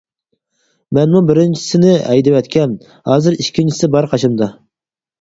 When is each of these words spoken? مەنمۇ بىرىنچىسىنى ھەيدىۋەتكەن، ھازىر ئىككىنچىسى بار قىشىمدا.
مەنمۇ 0.97 1.21
بىرىنچىسىنى 1.27 1.93
ھەيدىۋەتكەن، 2.07 2.75
ھازىر 3.13 3.39
ئىككىنچىسى 3.39 3.95
بار 3.99 4.13
قىشىمدا. 4.17 4.55